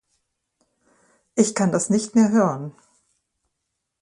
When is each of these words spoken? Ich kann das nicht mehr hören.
Ich 1.35 1.53
kann 1.53 1.71
das 1.71 1.91
nicht 1.91 2.15
mehr 2.15 2.29
hören. 2.31 2.73